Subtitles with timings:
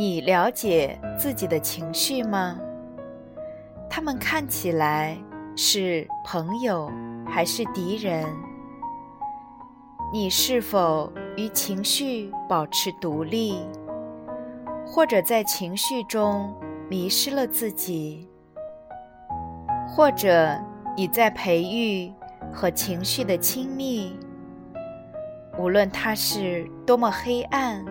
[0.00, 2.58] 你了解自己的情绪吗？
[3.86, 5.14] 他们看起来
[5.54, 6.90] 是朋友
[7.26, 8.24] 还是敌人？
[10.10, 13.58] 你是否与情绪保持独立，
[14.86, 16.50] 或者在情绪中
[16.88, 18.26] 迷失了自己？
[19.86, 20.58] 或者
[20.96, 22.10] 你在培育
[22.50, 24.18] 和情绪的亲密？
[25.58, 27.84] 无论它是多么黑暗，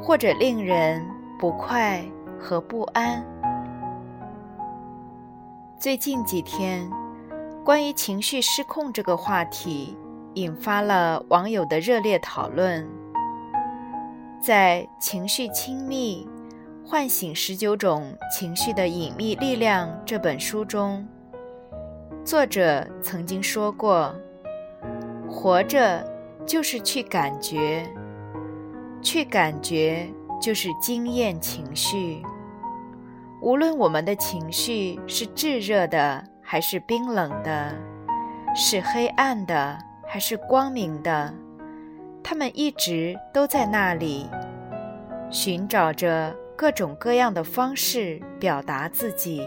[0.00, 1.06] 或者令人……
[1.38, 2.04] 不快
[2.36, 3.24] 和不安。
[5.78, 6.90] 最近几天，
[7.64, 9.96] 关于情绪失控这个话题，
[10.34, 12.84] 引发了网友的热烈讨论。
[14.40, 16.28] 在《情绪亲密：
[16.84, 21.06] 唤醒十九种情绪的隐秘力量》这本书中，
[22.24, 24.12] 作者曾经说过
[25.30, 26.04] ：“活着
[26.44, 27.88] 就是去感觉，
[29.00, 30.04] 去感觉。”
[30.40, 32.22] 就是经验情绪，
[33.42, 37.74] 无论我们的情绪是炙热的还是冰冷的，
[38.54, 41.34] 是黑暗的还是光明的，
[42.22, 44.28] 他们一直都在那里，
[45.30, 49.42] 寻找着各种各样的方式表达自己。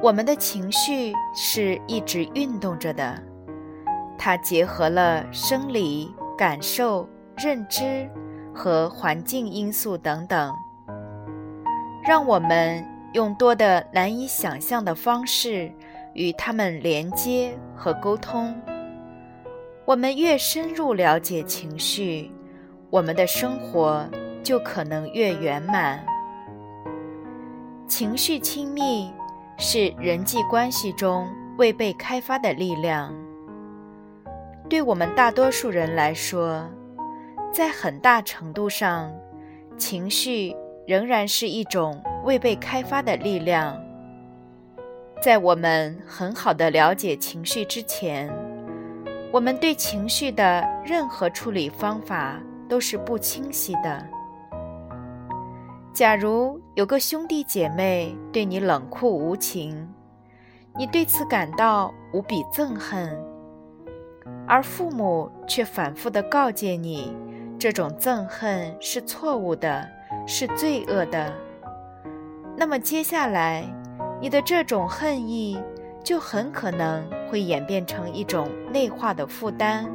[0.00, 3.22] 我们的情绪是一直运动着的，
[4.18, 8.08] 它结合了生理感受、认知。
[8.54, 10.54] 和环境因素等等，
[12.04, 15.72] 让我们用多的难以想象的方式
[16.14, 18.54] 与他们连接和沟通。
[19.84, 22.30] 我们越深入了解情绪，
[22.90, 24.06] 我们的生活
[24.42, 26.04] 就可能越圆满。
[27.88, 29.10] 情绪亲密
[29.58, 33.12] 是人际关系中未被开发的力量，
[34.68, 36.64] 对我们大多数人来说。
[37.52, 39.12] 在很大程度上，
[39.76, 43.78] 情绪仍然是一种未被开发的力量。
[45.20, 48.32] 在我们很好的了解情绪之前，
[49.30, 54.02] 我们对情绪的任何处理方法都是不清晰的。
[55.92, 59.86] 假如有个兄弟姐妹对你冷酷无情，
[60.74, 63.14] 你对此感到无比憎恨，
[64.48, 67.14] 而父母却反复地告诫你。
[67.62, 69.88] 这种憎恨是错误的，
[70.26, 71.32] 是罪恶的。
[72.56, 73.64] 那么接下来，
[74.20, 75.62] 你的这种恨意
[76.02, 79.88] 就很可能会演变成一种内化的负担，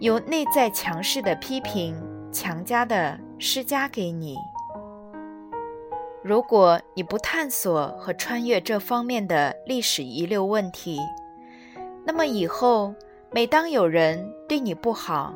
[0.00, 1.96] 由内在强势的批评
[2.30, 4.36] 强加的施加给你。
[6.22, 11.00] 如果你不探索和穿越这方面的历史遗留问题，
[12.04, 12.94] 那么以后
[13.32, 15.32] 每当有人对你不好，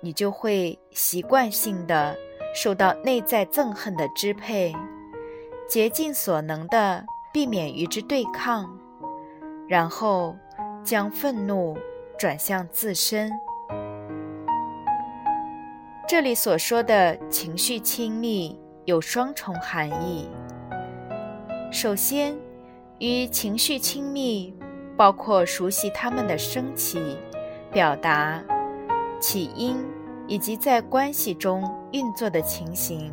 [0.00, 2.16] 你就会习惯性的
[2.54, 4.74] 受到内在憎恨的支配，
[5.68, 8.78] 竭尽所能的避免与之对抗，
[9.68, 10.36] 然后
[10.82, 11.76] 将愤怒
[12.18, 13.30] 转向自身。
[16.08, 20.28] 这里所说的情绪亲密有双重含义。
[21.70, 22.36] 首先，
[22.98, 24.52] 与情绪亲密
[24.96, 27.16] 包括熟悉他们的升起、
[27.70, 28.42] 表达。
[29.20, 29.76] 起因
[30.26, 33.12] 以及在关系中运作的情形。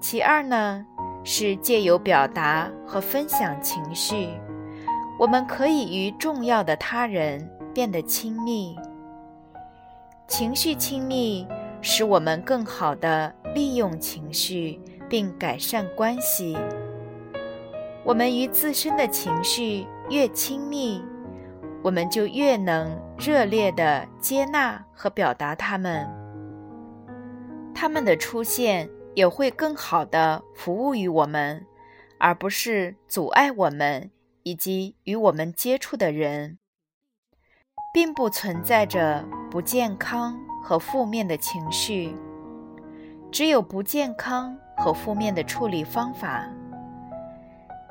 [0.00, 0.84] 其二呢，
[1.24, 4.28] 是借由表达和分享情绪，
[5.18, 8.76] 我们可以与重要的他人变得亲密。
[10.28, 11.46] 情绪亲密
[11.80, 16.56] 使我们更好地利用情绪，并改善关系。
[18.04, 21.02] 我们与自身的情绪越亲密。
[21.86, 26.04] 我们就越能热烈地接纳和表达他们，
[27.72, 31.64] 他们的出现也会更好地服务于我们，
[32.18, 34.10] 而不是阻碍我们
[34.42, 36.58] 以及与我们接触的人。
[37.94, 42.16] 并不存在着不健康和负面的情绪，
[43.30, 46.50] 只有不健康和负面的处理方法。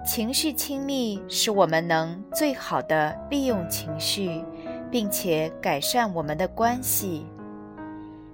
[0.05, 4.45] 情绪亲密，是我们能最好的利用情绪，
[4.91, 7.25] 并且改善我们的关系。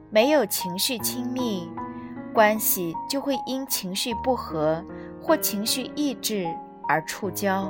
[0.09, 1.69] 没有情绪亲密，
[2.33, 4.83] 关系就会因情绪不和
[5.21, 6.45] 或情绪抑制
[6.89, 7.69] 而触礁。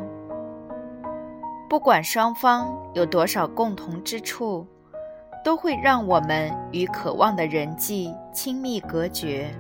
[1.70, 4.66] 不管双方有多少共同之处，
[5.44, 9.56] 都会让我们与渴望的人际亲密隔绝。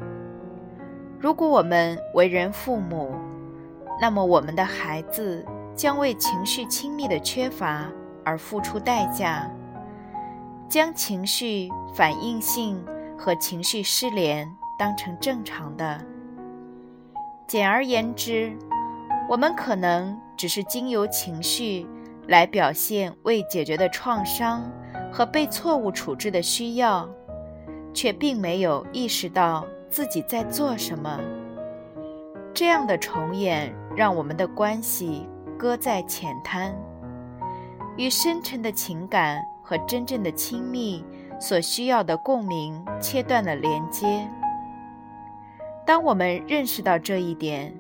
[1.20, 3.14] 如果我们为人父母，
[4.02, 5.46] 那么我们的孩子
[5.76, 7.88] 将为情绪亲密的缺乏
[8.26, 9.48] 而付出代价。
[10.68, 12.84] 将情绪反应性
[13.16, 14.50] 和情绪失联
[14.80, 16.04] 当成正常的。
[17.46, 18.58] 简而言之，
[19.30, 21.86] 我们可能只是经由情绪
[22.28, 24.64] 来表现未解决的创伤
[25.12, 27.08] 和被错误处置的需要，
[27.94, 31.20] 却并没有意识到自己在做什么。
[32.54, 35.28] 这样的重演让我们的关系
[35.58, 36.76] 搁在浅滩，
[37.98, 39.42] 与深沉的情感。
[39.64, 41.02] 和真正的亲密
[41.40, 44.28] 所需要的共鸣切断了连接。
[45.86, 47.74] 当我们认识到这一点，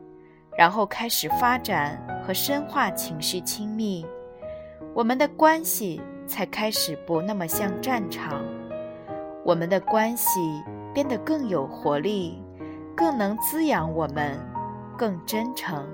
[0.57, 4.05] 然后开始发展和深化情绪亲密，
[4.93, 8.41] 我们的关系才开始不那么像战场，
[9.43, 12.41] 我们的关系变得更有活力，
[12.95, 14.39] 更能滋养我们，
[14.97, 15.85] 更真诚。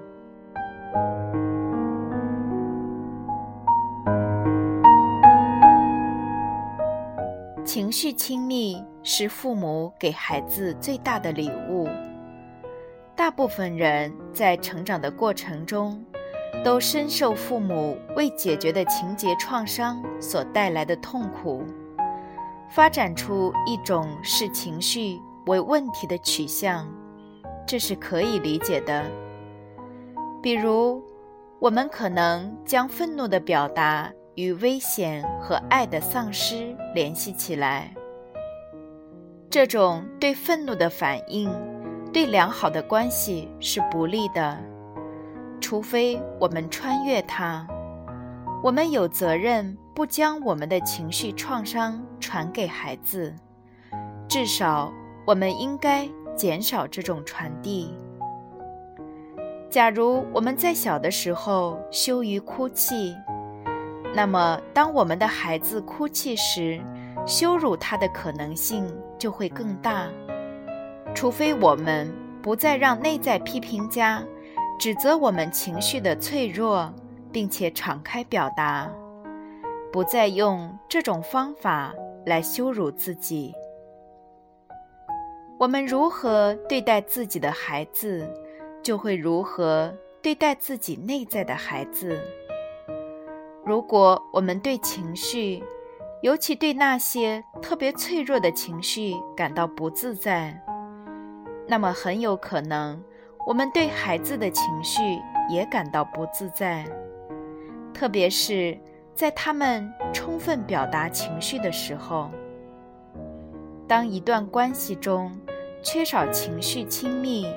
[7.65, 11.87] 情绪亲密是父母给孩子最大的礼物。
[13.15, 16.03] 大部分人在成长的过程中，
[16.63, 21.63] 都深受父母未解决的情节创伤所带来的痛苦，
[22.69, 26.87] 发展出一种视情绪为问题的取向，
[27.65, 29.26] 这是可以理解的。
[30.47, 31.03] 比如，
[31.59, 34.09] 我们可能将愤怒的表达。
[34.35, 37.93] 与危险和爱的丧失联系起来，
[39.49, 41.51] 这种对愤怒的反应，
[42.13, 44.57] 对良好的关系是不利的。
[45.59, 47.67] 除非我们穿越它，
[48.63, 53.35] 我们有责任不将我们的情绪创伤传给孩子。
[54.29, 54.93] 至少，
[55.25, 56.07] 我们应该
[56.37, 57.91] 减少这种传递。
[59.69, 63.15] 假如我们在小的时候羞于哭泣。
[64.15, 66.79] 那么，当我们的孩子哭泣时，
[67.25, 68.87] 羞辱他的可能性
[69.19, 70.07] 就会更大。
[71.13, 72.11] 除非我们
[72.41, 74.23] 不再让内在批评家
[74.79, 76.91] 指责我们情绪的脆弱，
[77.31, 78.89] 并且敞开表达，
[79.91, 81.93] 不再用这种方法
[82.25, 83.53] 来羞辱自己。
[85.59, 88.27] 我们如何对待自己的孩子，
[88.87, 92.17] 就会如何对待自己内在的孩子。
[93.65, 95.61] 如果我们对情绪，
[96.21, 100.57] 尤其对那些特别脆弱的情绪感到不自在，
[101.67, 103.03] 那么很有可能
[103.45, 105.19] 我们对孩子的情绪
[105.49, 106.85] 也感到不自在，
[107.93, 108.79] 特别是
[109.13, 112.31] 在他们充分表达情绪的时候。
[113.85, 115.37] 当一段关系中
[115.83, 117.47] 缺少情绪亲密，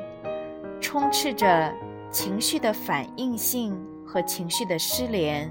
[0.80, 1.72] 充斥着
[2.10, 5.50] 情绪的反应性和情绪的失联。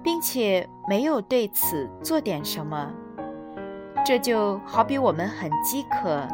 [0.00, 2.90] 并且没有对此做点什么，
[4.06, 6.26] 这就好比我们很饥渴，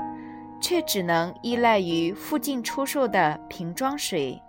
[0.61, 4.41] 却只能依赖于附近出售的瓶装水，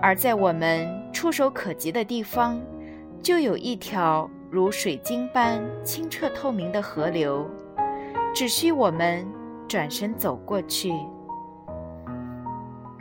[0.00, 2.58] 而在我们触手可及的地方，
[3.20, 7.46] 就有一条如水晶般清澈透明的河流，
[8.34, 9.26] 只需我们
[9.68, 10.90] 转身走过去。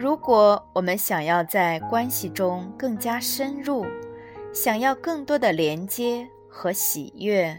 [0.02, 3.86] 如果我们想要在关系中更加深入，
[4.52, 7.56] 想要更多的连接和喜悦，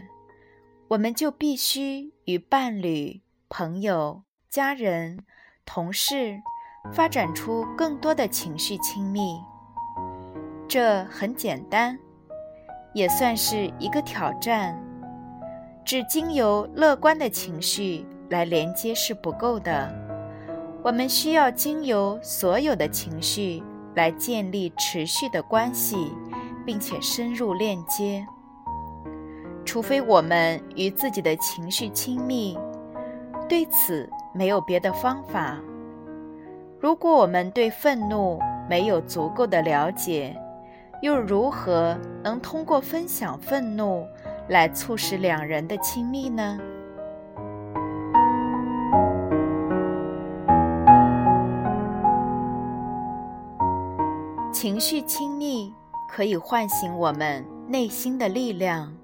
[0.89, 5.23] 我们就必须与伴侣、朋友、家人、
[5.63, 6.41] 同事
[6.91, 9.39] 发展出更多的情绪亲密。
[10.67, 11.97] 这很简单，
[12.93, 14.77] 也算是一个挑战。
[15.85, 19.89] 只经由乐观的情绪来连接是不够的，
[20.83, 23.63] 我们需要经由所有的情绪
[23.95, 26.11] 来建立持续的关系。
[26.65, 28.25] 并且深入链接，
[29.65, 32.57] 除非我们与自己的情绪亲密，
[33.49, 35.57] 对此没有别的方法。
[36.79, 40.33] 如果我们对愤怒没有足够的了解，
[41.01, 44.07] 又如何能通过分享愤怒
[44.47, 46.57] 来促使两人的亲密呢？
[54.63, 55.73] 情绪亲密。
[56.07, 58.95] 可以唤醒我们内心的力量，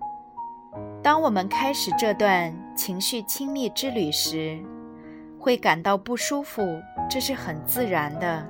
[1.04, 4.58] 当我们开始这段情绪亲密之旅时，
[5.38, 6.62] 会感到不舒服，
[7.10, 8.48] 这是很自然的，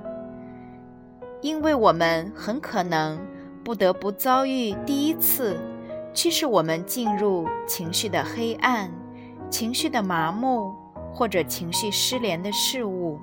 [1.40, 3.18] 因为我们很可能
[3.64, 5.58] 不得不遭遇第一次
[6.14, 8.88] 驱使我们进入情绪的黑暗、
[9.50, 10.72] 情绪的麻木
[11.12, 13.18] 或者情绪失联的事物。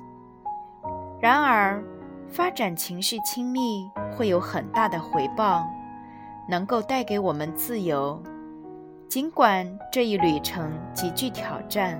[1.21, 1.81] 然而，
[2.29, 5.65] 发展情绪亲密会有很大的回报，
[6.47, 8.21] 能够带给我们自由。
[9.07, 11.97] 尽管这一旅程极具挑战，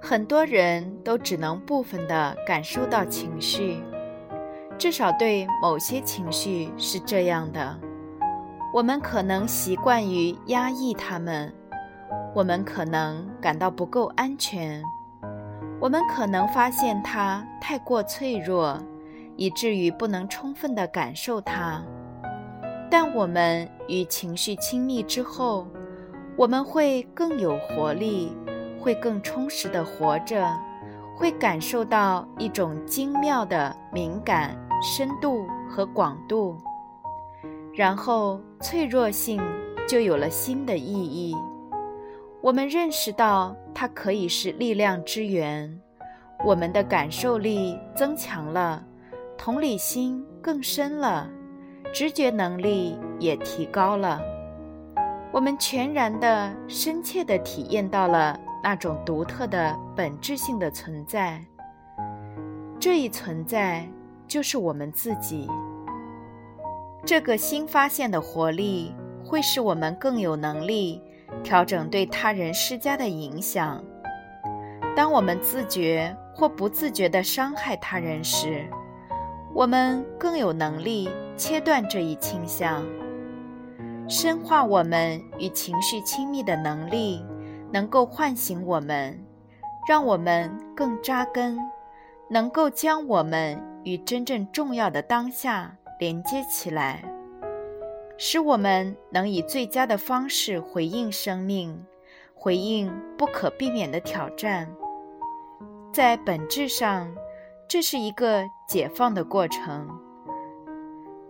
[0.00, 3.82] 很多人都只能部分地感受到情绪，
[4.78, 7.78] 至少对某些情绪是这样的。
[8.72, 11.52] 我们可能习惯于压抑它们，
[12.34, 14.82] 我们可能感到不够安全，
[15.80, 18.78] 我们可能发现它太过脆弱，
[19.36, 21.82] 以至于不能充分地感受它。
[22.90, 25.66] 但我们与情绪亲密之后，
[26.36, 28.30] 我们会更有活力，
[28.78, 30.54] 会更充实地活着，
[31.16, 36.58] 会感受到一种精妙的敏感、深度和广度。
[37.72, 39.40] 然后，脆弱性
[39.88, 41.34] 就有了新的意义。
[42.42, 45.78] 我们认识到它可以是力量之源，
[46.42, 48.82] 我们的感受力增强了，
[49.36, 51.28] 同理心更深了。
[51.92, 54.22] 直觉能力也提高了，
[55.32, 61.44] 我们全然的、深切的体验到了那种独特的本质性的存在。
[62.78, 63.86] 这一存在
[64.26, 65.46] 就是我们自己。
[67.04, 68.94] 这个新发现的活力
[69.24, 71.02] 会使我们更有能力
[71.42, 73.82] 调整对他人施加的影响。
[74.96, 78.66] 当我们自觉或不自觉地伤害他人时，
[79.54, 82.84] 我们更有能力切断这一倾向，
[84.08, 87.24] 深化我们与情绪亲密的能力，
[87.72, 89.18] 能够唤醒我们，
[89.88, 91.58] 让我们更扎根，
[92.28, 97.02] 能够将我们与真正重要的当下连接起来，
[98.22, 101.82] 使我们能以最佳的方式回应生命，
[102.34, 104.70] 回应不可避免的挑战，
[105.90, 107.10] 在本质上。
[107.66, 109.88] 这是一个解放的过程，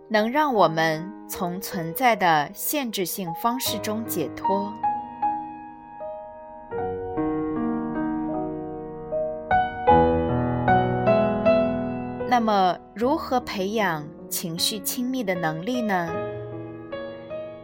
[0.09, 4.73] 能让我们从存在的限制性方式中解脱。
[12.27, 16.09] 那么，如何培养情绪亲密的能力呢？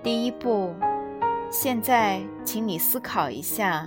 [0.07, 0.73] 第一步，
[1.51, 3.85] 现在请你思考一下。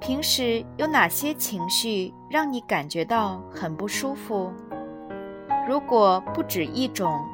[0.00, 4.50] 平时有哪些情绪让你感觉到很不舒服？
[5.68, 7.24] 如果不止一种，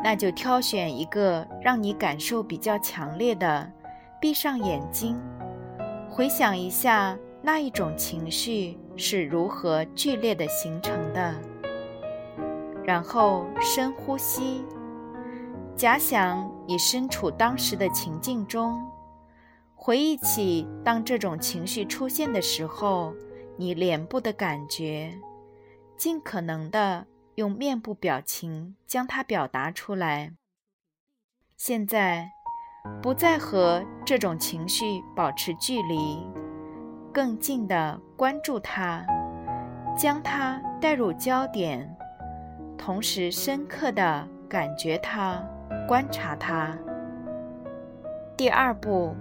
[0.00, 3.68] 那就挑选一个让你感受比较强烈的，
[4.20, 5.20] 闭上眼睛，
[6.08, 11.34] 回想一下那一种情绪是如何剧烈的形成的。
[12.84, 14.64] 然后深呼吸，
[15.80, 18.86] 假想你身处当时的情境中。
[19.74, 23.14] 回忆起当这种情绪出现的时候，
[23.56, 25.10] 你脸部的感觉，
[25.96, 27.06] 尽可能的
[27.36, 30.34] 用面部表情将它表达出来。
[31.56, 32.30] 现在，
[33.00, 36.22] 不再和这种情绪保持距离，
[37.10, 39.02] 更近的关注它，
[39.96, 41.96] 将它带入焦点，
[42.76, 45.42] 同时深刻的感觉它，
[45.90, 46.78] 观察它。
[48.36, 49.12] 第二步。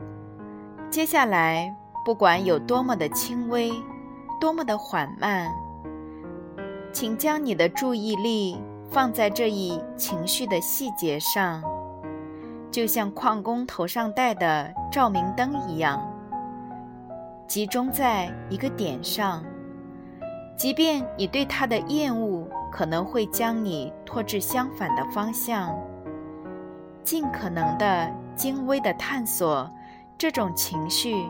[0.92, 3.72] 接下来，不管有多么的轻微，
[4.40, 5.52] 多么的缓慢，
[6.94, 8.62] 请将你的注意力
[8.92, 11.64] 放在这一情绪的细节上，
[12.70, 16.00] 就像矿工头上戴的照明灯一样，
[17.48, 19.44] 集中在一个点上。
[20.56, 25.76] 即便你对它的厌恶可能会将你拖至相反的方向，
[27.10, 29.68] 尽可能的精微的探索。
[30.16, 31.26] 这种情绪，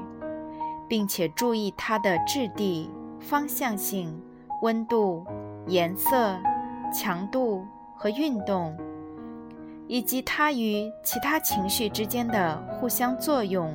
[0.89, 4.21] 并且注意它的质地、方向性、
[4.61, 5.25] 温度、
[5.67, 6.37] 颜色、
[6.93, 8.77] 强度和运动，
[9.87, 13.73] 以及它与其他情绪之间的互相作用。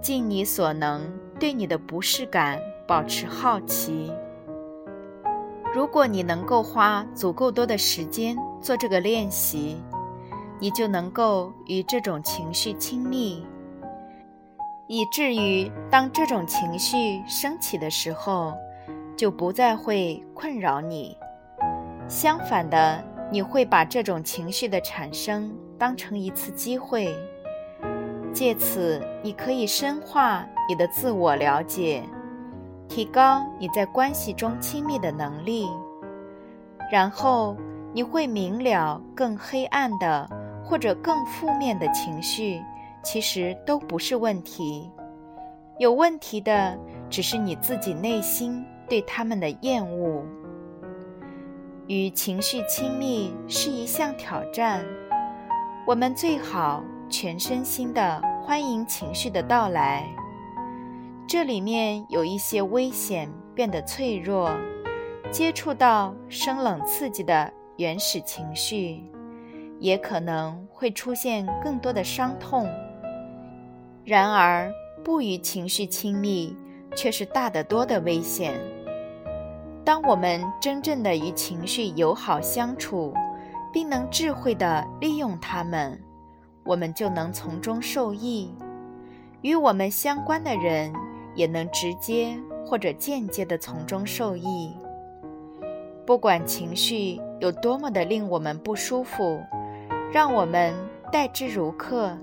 [0.00, 4.10] 尽你所能对你的不适感保持好奇。
[5.74, 9.76] 如果你能够花足够多的时间做这个练习，
[10.58, 13.44] 你就能够与这种情绪亲密。
[14.88, 18.54] 以至于当这种情绪升起的时候，
[19.16, 21.16] 就不再会困扰你。
[22.08, 27.12] 相反的，你会把这种情绪的产生当成一次机会，
[28.32, 32.04] 借此，你可以深化你的自我了解，
[32.88, 35.66] 提高你在关系中亲密的能力。
[36.92, 37.56] 然后，
[37.92, 40.30] 你会明了，更黑暗的
[40.66, 42.60] 或者更负面的情绪，
[43.02, 44.90] 其实都不是问题。
[45.78, 46.76] 有问题的，
[47.08, 50.24] 只是你自己内心对他们的厌恶。
[51.86, 54.84] 与情绪亲密是一项挑战，
[55.86, 60.04] 我们最好全身心的欢迎情绪的到来。
[61.28, 64.50] 这里面有一些危险，变得脆弱，
[65.30, 69.04] 接触到生冷刺激的原始情绪，
[69.78, 72.68] 也可能会出现更多的伤痛。
[74.04, 74.72] 然而，
[75.04, 76.56] 不与情绪亲密，
[76.94, 78.54] 却是大得多的危险。
[79.84, 83.12] 当我们真正的与情绪友好相处，
[83.72, 86.00] 并能智慧地利用它们，
[86.64, 88.48] 我们就能从中受益；
[89.42, 90.92] 与我们相关的人
[91.34, 94.72] 也能直接或者间接地从中受益。
[96.04, 99.40] 不管情绪有多么的令我们不舒服，
[100.12, 100.74] 让我们
[101.12, 102.16] 待之如客，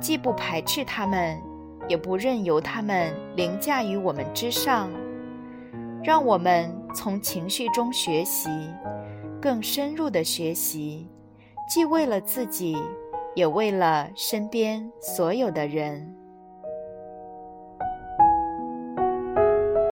[0.00, 1.40] 既不排斥他们，
[1.88, 4.90] 也不任由他们凌驾于我们之上。
[6.02, 8.48] 让我们从情绪中学习，
[9.40, 11.08] 更深入的学习，
[11.68, 12.76] 既为了自己，
[13.34, 16.14] 也为了身边所有的人。